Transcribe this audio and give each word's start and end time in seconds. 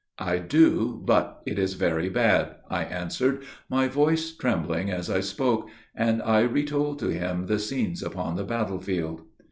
"I 0.17 0.39
do, 0.39 0.99
but 1.05 1.43
it 1.45 1.59
is 1.59 1.75
very 1.75 2.09
bad," 2.09 2.55
I 2.71 2.85
answered, 2.85 3.43
my 3.69 3.87
voice 3.87 4.31
trembling 4.35 4.89
as 4.89 5.11
I 5.11 5.19
spoke, 5.19 5.69
and 5.95 6.23
I 6.23 6.39
retold 6.39 6.97
to 7.01 7.09
him 7.09 7.45
the 7.45 7.59
scenes 7.59 8.01
upon 8.01 8.35
the 8.35 8.43
battle 8.43 8.79
field. 8.81 9.21